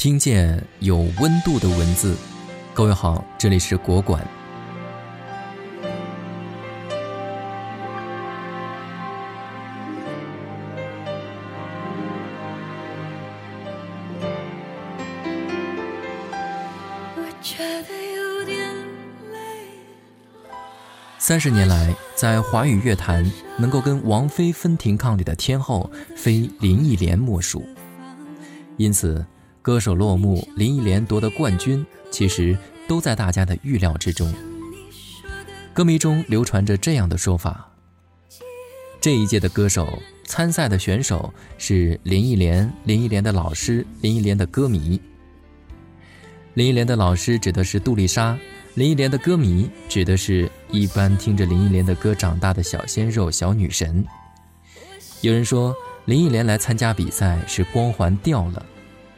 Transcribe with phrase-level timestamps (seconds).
[0.00, 2.16] 听见有温度的文字，
[2.72, 4.26] 各位好，这里是国馆。
[21.18, 27.62] 三十年来，在华语乐坛，能够跟王菲分庭抗礼的天后，非林忆莲莫属。
[28.78, 29.22] 因此。
[29.62, 32.56] 歌手落幕，林忆莲夺得冠军，其实
[32.88, 34.32] 都在大家的预料之中。
[35.74, 37.70] 歌迷中流传着这样的说法：
[39.00, 45.00] 这一届的歌手参赛的选手是林忆莲，林忆莲的老师，林忆莲的歌迷。
[46.54, 48.36] 林忆莲的老师指的是杜丽莎，
[48.74, 54.04] 林忆莲的歌迷指的是一般听着林忆莲的歌长大的小鲜肉、小女神。
[55.20, 55.74] 有人说
[56.06, 58.66] 林忆莲来参加比赛是光环掉了。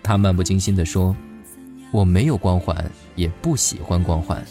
[0.03, 1.15] 他漫不经心地说
[1.93, 4.45] ：“我没有光环，也不喜欢光环。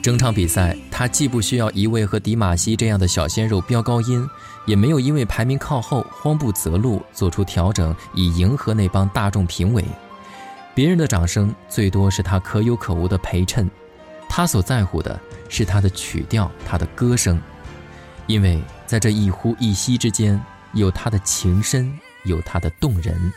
[0.00, 4.26] 整场比赛，他既不需要一位和迪玛希这样的小鲜肉飙高音，
[4.64, 9.84] 也没有因为排名靠后慌不择路做出调整以迎合那帮大众评委。
[10.72, 13.68] 别人的掌声最多是他可有可无的陪衬，
[14.28, 15.18] 他所在乎的
[15.48, 17.38] 是他的曲调，他的歌声，
[18.28, 20.40] 因为在这一呼一吸之间，
[20.74, 23.32] 有他的情深，有他的动人。”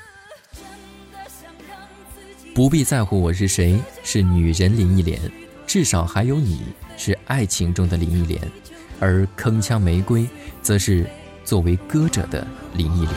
[2.53, 5.17] 不必在乎我是谁，是女人林忆莲，
[5.65, 6.61] 至少还有你
[6.97, 8.41] 是爱情中的林忆莲，
[8.99, 10.27] 而铿锵玫瑰，
[10.61, 11.09] 则是
[11.45, 13.13] 作为歌者的林忆莲。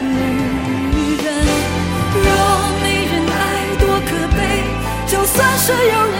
[0.00, 1.34] 女人
[2.14, 2.30] 若
[2.80, 4.62] 没人爱多可悲，
[5.08, 6.19] 就算是有人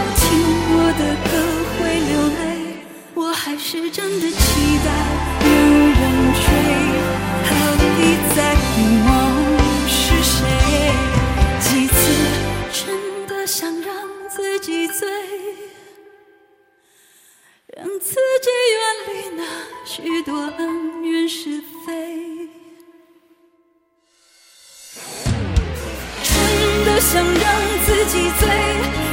[15.00, 15.08] 醉
[17.74, 19.42] 让自己远离那
[19.86, 22.46] 许多恩怨是非，
[26.22, 27.44] 真的想让
[27.86, 28.46] 自己醉，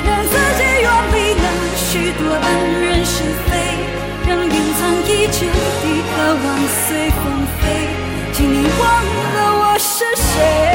[0.05, 1.43] 让自己远离那
[1.77, 2.47] 许多恩
[2.81, 3.49] 怨是非，
[4.27, 7.23] 让隐藏已久的渴望随风
[7.61, 7.63] 飞，
[8.33, 8.83] 请你忘
[9.35, 10.66] 了我是谁。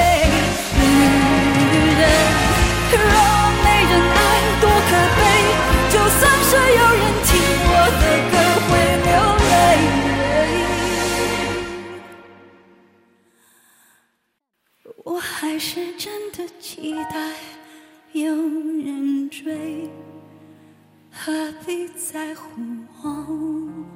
[16.83, 17.33] 期待
[18.11, 19.89] 有人追，
[21.13, 22.61] 何必在乎
[23.05, 23.87] 我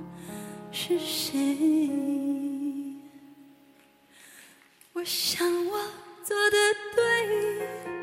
[0.70, 1.91] 是谁？
[4.92, 5.72] 我想我
[6.22, 6.56] 做的
[6.94, 7.95] 对，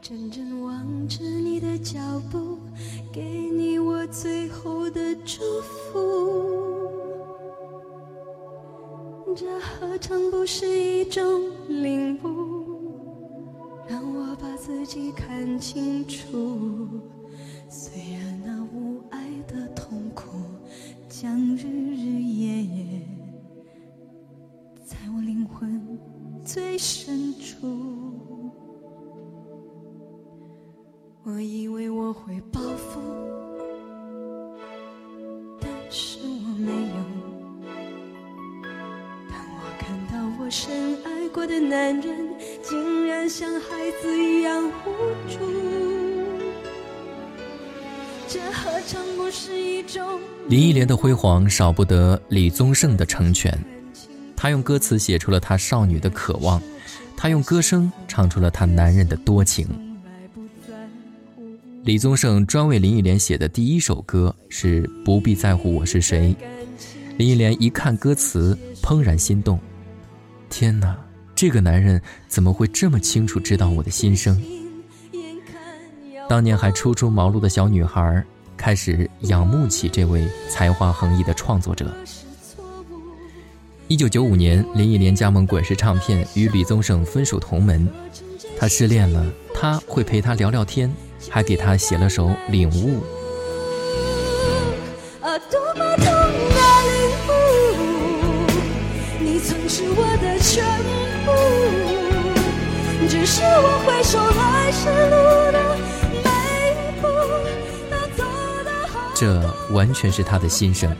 [0.00, 1.98] 真正望着你的脚
[2.30, 2.58] 步，
[3.12, 6.86] 给你我最后的祝福。
[9.36, 12.94] 这何尝不是一种领悟，
[13.88, 16.88] 让我把自己看清楚。
[26.56, 28.50] 最深处。
[31.22, 32.98] 我以为我会报复，
[35.60, 36.96] 但是我没有。
[39.28, 42.26] 当我看到我深爱过的男人，
[42.62, 44.90] 竟然像孩子一样无
[45.28, 45.38] 助，
[48.26, 50.18] 这何尝不是一种？
[50.48, 53.52] 林忆莲的辉煌少不得李宗盛的成全，
[54.46, 56.62] 他用歌词写出了他少女的渴望，
[57.16, 59.66] 他用歌声唱出了他男人的多情。
[61.82, 66.32] 李宗盛专为林忆莲写的第一首歌是《不必在乎我是谁》，
[67.16, 69.58] 林忆莲一看歌词，怦然心动。
[70.48, 70.94] 天哪，
[71.34, 74.40] 这个男人怎么会这么清楚知道我的心声？
[76.28, 78.24] 当年还初出茅庐的小女孩
[78.56, 81.92] 开始仰慕起这位才华横溢的创作者。
[83.88, 87.88] 一九九五年，林忆莲加盟滚石唱片，与李宗盛分属同门。
[88.58, 89.24] 他失恋了，
[89.54, 90.92] 他会陪他聊聊天，
[91.30, 93.00] 还给他写了首《领悟》。
[95.24, 96.58] 啊，多么痛的
[96.90, 96.98] 领
[97.28, 97.30] 悟，
[99.20, 100.64] 你曾是我的全
[101.24, 101.30] 部，
[103.08, 105.14] 只是我回首来时路
[105.52, 105.78] 的
[106.24, 106.28] 每
[106.74, 107.06] 一步
[107.88, 108.24] 都走
[108.64, 108.94] 得好。
[109.14, 110.92] 这完全是他的心声。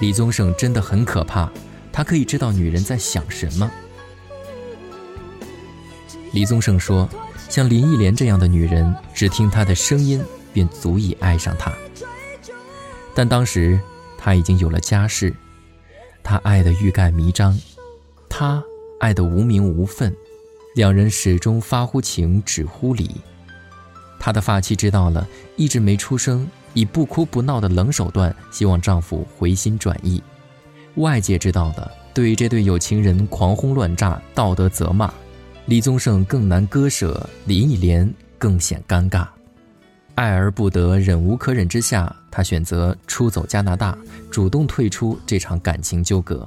[0.00, 1.50] 李宗盛真的很可怕，
[1.92, 3.70] 他可以知道女人在想什么。
[6.32, 7.08] 李宗盛说
[7.50, 11.72] ：“像林忆莲这样的女人，只听她的声音便足以爱上她。”
[13.14, 13.78] 但当时
[14.16, 15.34] 他已经有了家室，
[16.22, 17.58] 他爱得欲盖弥彰，
[18.28, 18.62] 他
[19.00, 20.14] 爱得无名无分，
[20.76, 23.10] 两人始终发乎情，止乎礼。
[24.18, 25.26] 他的发妻知道了，
[25.56, 30.22] 一直没出声，以不哭不闹的冷手段，希望丈夫回心转意。
[30.96, 35.12] 外界知道的，对于这对有情人狂轰乱炸，道德责骂。
[35.66, 39.26] 李宗盛更难割舍，林忆莲更显尴尬。
[40.16, 43.96] 爱而不得，忍无可忍之下，他选择出走加拿大，
[44.30, 46.46] 主动退出这场感情纠葛。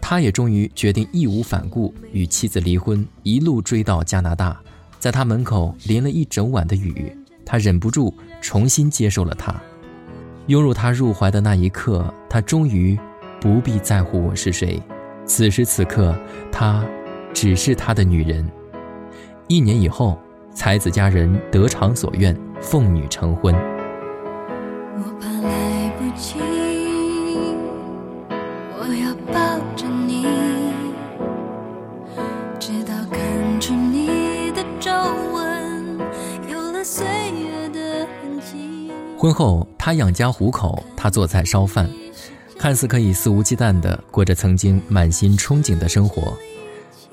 [0.00, 4.60] 他也终于决定义无反顾与妻子离婚，一路追到加拿大，
[4.98, 7.10] 在他门口淋了一整晚的雨，
[7.44, 9.54] 他忍不住重新接受了她，
[10.46, 12.98] 拥入他入怀的那一刻，他终于
[13.40, 14.82] 不必在乎我是谁。
[15.24, 16.16] 此时此刻，
[16.50, 16.84] 他
[17.32, 18.46] 只是他的女人。
[19.48, 20.18] 一年以后。
[20.54, 23.54] 才子佳人得偿所愿，奉女成婚。
[23.54, 25.26] 我怕
[39.22, 41.88] 婚后，他养家糊口，他做菜烧饭，
[42.58, 46.36] 看似可以肆无忌惮地过着曾经满心憧憬的生活。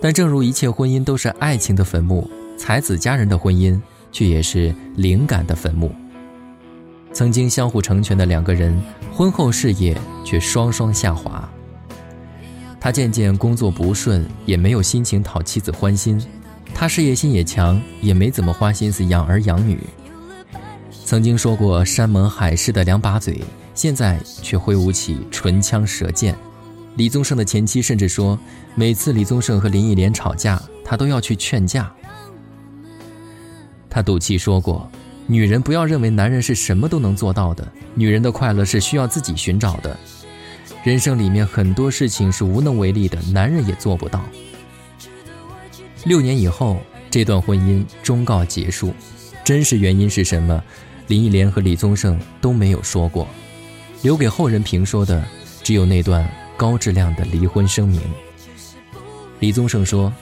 [0.02, 2.28] 但正如一切婚姻都是爱情的坟墓。
[2.58, 3.80] 才子佳人的婚姻，
[4.12, 5.92] 却也是灵感的坟墓。
[7.14, 8.76] 曾经相互成全的两个人，
[9.14, 9.96] 婚后事业
[10.26, 11.48] 却双双下滑。
[12.80, 16.20] 他渐渐工作不顺，也没有心情讨妻子欢心；
[16.74, 19.80] 他事业心也强，也没怎么花心思养儿养女。
[21.10, 23.42] 曾经说过山盟海誓的两把嘴，
[23.74, 26.38] 现在却挥舞起唇枪舌剑。
[26.98, 28.38] 李宗盛的前妻甚至说，
[28.76, 31.92] 每次李宗盛和林忆莲吵架，他都要去劝架。
[33.90, 34.88] 他赌气说过
[35.26, 39.98] ：“女人不要认为男人是什么都能做到的，女人的快乐是需要自己寻找的。
[40.84, 44.24] 人生里面很多事情是无能为力的，男人也做不到。”
[46.06, 46.78] 六年以后，
[47.10, 48.94] 这段婚姻终告结束，
[49.44, 50.64] 真实原因是什么？
[51.10, 53.28] 林忆莲和李宗盛都没有说过，
[54.04, 55.26] 留给后人评说的
[55.64, 58.00] 只有那段高质量的离婚声明。
[59.40, 60.14] 李宗盛说：“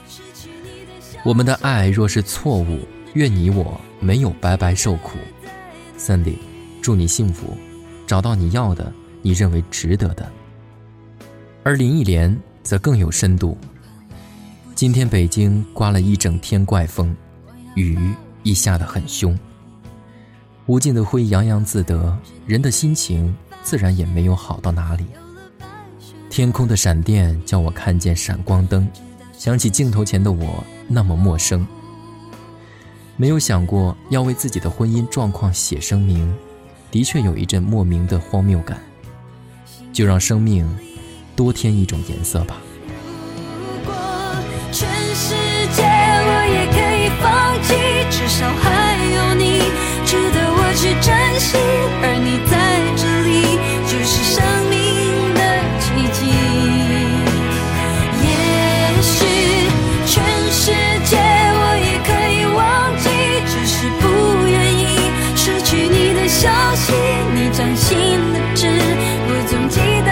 [1.24, 2.80] 我们的爱若是错误。”
[3.14, 5.18] 愿你我没有白白受苦
[5.98, 6.36] ，Sandy，
[6.82, 7.56] 祝你幸福，
[8.06, 8.92] 找到你要的，
[9.22, 10.30] 你认为值得的。
[11.64, 13.56] 而林忆莲则更有深度。
[14.74, 17.16] 今天北京刮了一整天怪风，
[17.74, 17.98] 雨
[18.42, 19.36] 亦下得很凶。
[20.68, 22.14] 无尽的灰洋洋自得，
[22.46, 25.06] 人的心情自然也没有好到哪里。
[26.28, 28.86] 天空的闪电叫我看见闪光灯，
[29.32, 31.66] 想起镜头前的我那么陌生。
[33.16, 36.30] 没有想过要为自己的婚姻状况写声明，
[36.90, 38.78] 的确有一阵莫名的荒谬感。
[39.90, 40.68] 就让生命
[41.34, 42.58] 多添一种颜色吧。
[66.38, 66.92] 消息。
[67.34, 67.98] 你掌心
[68.32, 70.10] 的痣，我总记得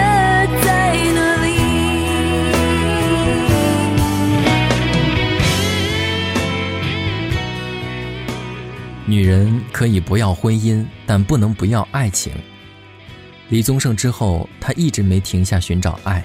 [0.61, 1.47] 在哪里。
[9.05, 12.33] 女人可以不要婚姻，但不能不要爱情。
[13.47, 16.21] 李宗盛之后，他一直没停下寻找爱，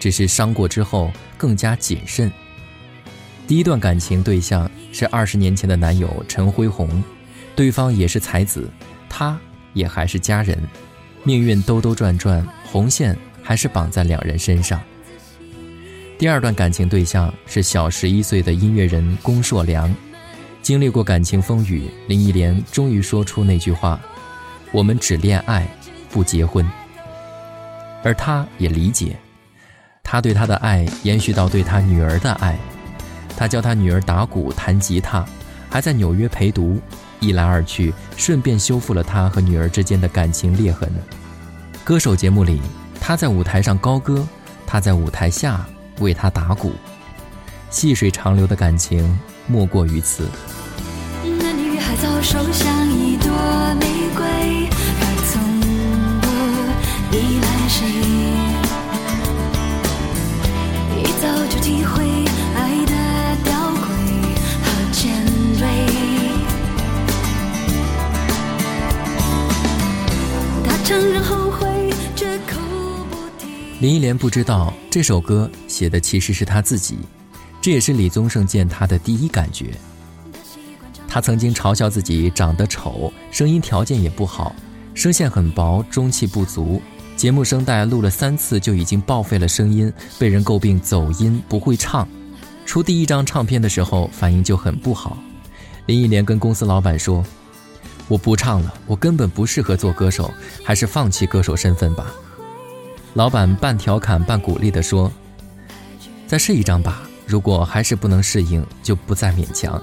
[0.00, 2.32] 只是伤过之后更加谨慎。
[3.46, 7.04] 第一段感情对象是二十年前的男友陈辉宏，
[7.54, 8.66] 对方也是才子，
[9.14, 9.38] 他
[9.74, 10.58] 也还是佳人，
[11.22, 14.80] 命运兜兜转转，红线还是绑在两人身上。
[16.18, 19.94] 第二段感情对象是小十一岁的音乐人龚硕良，
[20.62, 24.00] 经历过感情风雨，林忆莲终于说出那句话
[24.72, 25.68] ：“我们只恋爱，
[26.10, 26.66] 不结婚。”
[28.02, 29.14] 而他也理解，
[30.02, 32.58] 他对她的爱延续到对他女儿的爱。
[33.36, 35.24] 他教他女儿打鼓、弹吉他，
[35.68, 36.80] 还在纽约陪读，
[37.22, 40.92] 一来二去，顺便修复了他和女儿之间的感情裂痕。
[41.84, 42.60] 歌手节目里，
[43.00, 44.26] 他在舞台上高歌，
[44.66, 45.64] 他在舞台下
[46.00, 46.72] 为他打鼓，
[47.70, 50.28] 细水长流的感情莫过于此。
[51.24, 53.30] 那女孩早熟像一朵
[53.78, 53.86] 玫
[54.16, 54.24] 瑰，
[55.00, 55.40] 而从
[56.20, 56.26] 不
[57.16, 58.11] 依赖谁，
[73.80, 76.98] 林忆莲不知道这首歌写的其实是她自己，
[77.60, 79.72] 这也是李宗盛见她的第一感觉。
[81.08, 84.54] 他曾经嘲笑自己长得丑，声音条件也不好，
[84.94, 86.80] 声线很薄，中气不足。
[87.16, 92.08] 节目声带录了三次就已经报废了声音，被人诟病走音不会唱。
[92.64, 95.18] 出第一张唱片的时候反应就很不好。
[95.86, 97.22] 林忆莲跟公司老板说
[98.12, 100.30] ：“我不唱了，我根本不适合做歌手，
[100.62, 102.12] 还是放弃歌手身份吧。”
[103.14, 105.10] 老板半调侃半鼓励地说
[106.28, 109.82] ：“再试一张吧，如果还是不能适应，就不再勉强。”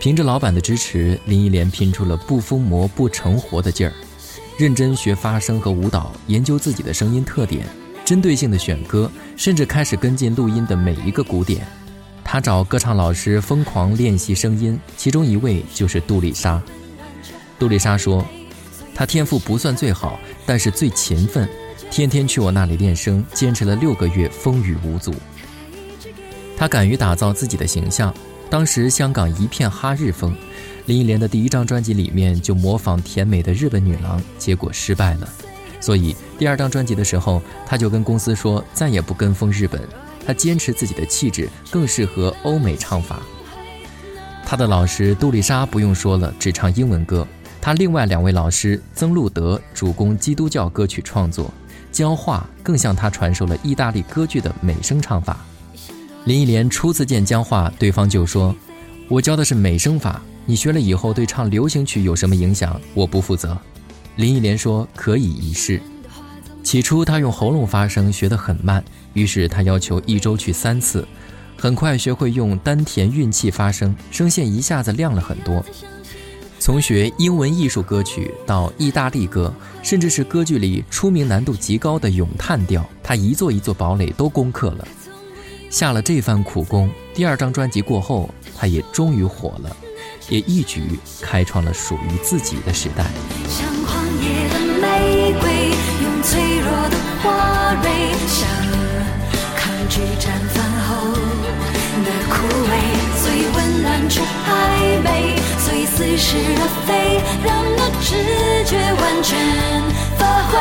[0.00, 3.92] 凭着老板的支持，林忆莲拼出了不疯魔不成活的劲儿，
[4.58, 7.66] 认真学发声和舞蹈，研究自己的声音特点，
[8.06, 11.66] 针对性的选歌，甚至开始跟进录音的每一个鼓点。
[12.32, 16.62] 他找歌唱老师疯狂练习声音，其中一位就是杜丽莎。
[17.58, 18.24] 杜丽莎说
[18.94, 21.48] ：“她天赋不算最好，但是最勤奋，
[21.90, 25.12] 天天去我那里练声，坚持了六个月，风雨无阻。
[26.56, 28.14] 她敢于打造自己的形象。”
[28.48, 30.32] 当时香港一片哈日风，
[30.86, 35.28] 林忆莲的第一张专辑里面就模仿甜美的日本女郎，结果失败了。
[35.80, 39.82] 所以第二张专辑的时候，她就跟公司说再也不跟风日本，
[40.30, 43.20] 他坚持自己的气质更适合欧美唱法。
[44.46, 47.26] 他的老师杜丽莎不用说了，只唱英文歌。
[47.60, 51.52] 他另外两位老师曾路德主攻基督教歌曲创作，
[51.90, 55.44] 焦化更向他传授了意大利歌剧的美声唱法。
[56.26, 58.54] 林忆莲初次见江化，对方就说
[59.10, 62.80] ：“我教的是美声法，你学了以后对唱流行曲有什么影响？
[62.94, 63.58] 我不负责。”
[64.14, 65.82] 林忆莲说：“可以一试。”
[66.70, 68.80] 起初他用喉咙发声学得很慢，
[69.12, 71.04] 于是他要求一周去三次，
[71.56, 75.64] 很快学会用丹田运气发声，声线一下子亮了很多。
[76.60, 84.86] 从学英文艺术歌曲到意大利歌，甚至是歌剧里出名难度极高的咏叹调，他一座一座堡垒都攻克了。
[85.70, 89.76] 下了这番苦功，第二张专辑过后，他也终于火了，
[90.28, 93.10] 也一举开创了属于自己的时代。
[93.48, 95.69] 像荒野的玫瑰，
[97.22, 97.84] 花蕊，
[98.26, 98.48] 像
[99.54, 100.24] 抗拒绽
[100.54, 102.34] 放后的枯
[102.66, 102.72] 萎，
[103.22, 103.24] 最
[103.54, 108.08] 温暖却暧昧，所以似是而非，让那直
[108.64, 109.28] 觉完全
[110.18, 110.52] 发挥。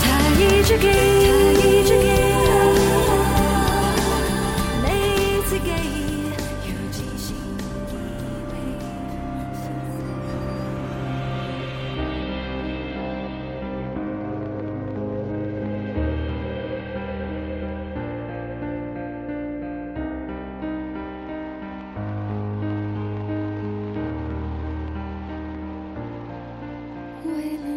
[0.00, 0.02] 他
[0.38, 0.86] 一直给，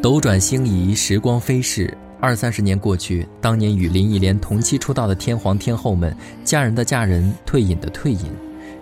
[0.08, 8.32] 斗转星移，时光飞逝，二三十年过去，当年与林忆莲同期出道的天皇天后们，嫁人的嫁人，退隐的退隐，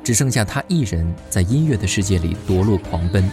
[0.04, 3.28] 只剩下她一人在音乐的世界里夺路狂奔。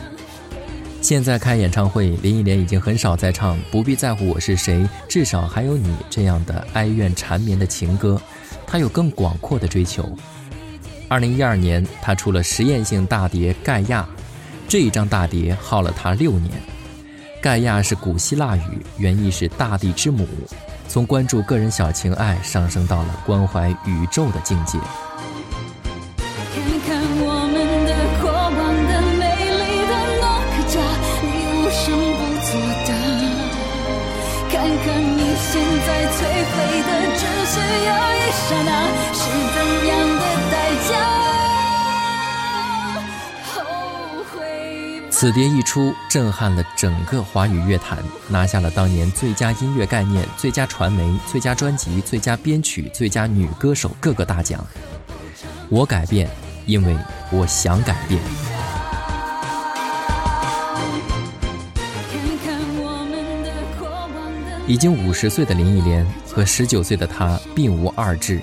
[1.02, 8.18] 现在开演唱会，林忆莲已经很少再唱“不必在乎我是谁，至少还有你”这样的哀怨缠绵的情歌，
[8.66, 10.10] 她有更广阔的追求。
[11.08, 14.08] 二零一二年，她出了实验性大碟《盖亚》，
[14.66, 16.52] 这一张大碟耗了她六年。
[17.42, 20.28] 盖亚是古希腊语，原意是大地之母，
[20.86, 24.78] 从关注个人小情爱上升到了关怀宇宙的境界。
[26.54, 27.90] 看看我们的
[28.22, 28.54] 过往
[28.86, 29.26] 的美
[29.58, 30.78] 丽的诺克家，
[31.18, 32.54] 你无声不作
[32.86, 32.94] 的；
[34.48, 35.50] 看看你现
[35.82, 36.54] 在摧毁
[36.86, 37.58] 的，只需
[37.88, 38.70] 要一刹那，
[39.12, 39.20] 是
[39.52, 39.58] 怎
[39.88, 40.22] 样的
[40.52, 40.54] 代
[40.88, 41.21] 价？
[45.22, 54.66] 此碟一出，震撼了整个华语乐坛，拿下了当年最佳音乐概念、最佳传媒、最佳专辑、最佳编曲、最佳女歌手各个大奖。
[55.68, 56.28] 我改变，
[56.66, 56.96] 因为
[57.30, 58.20] 我想改变。
[64.66, 68.40] 已经五十岁的林忆莲和十九岁的她并无二致，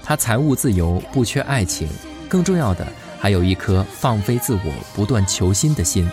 [0.00, 1.88] 她财务自由，不缺爱情，
[2.28, 2.86] 更重要的
[3.24, 6.06] 还有一颗放飞自我、不断求新的心。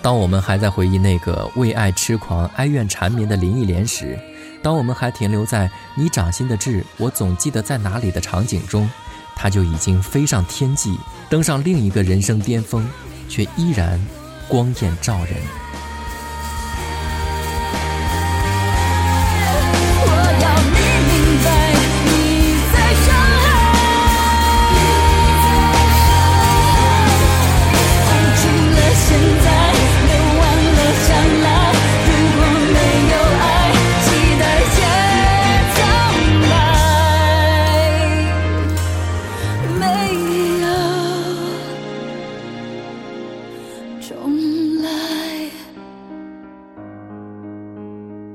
[0.00, 4.18] 当我们还在回忆那个为爱痴狂、哀怨缠绵的林忆莲时，
[4.62, 8.88] 当我们还停留在“你掌心的痣，我总记得在哪里”的场景中，
[9.36, 10.98] 她就已经飞上天际，
[11.28, 12.88] 登上另一个人生巅峰，
[13.28, 14.00] 却依然
[14.48, 15.34] 光艳照人。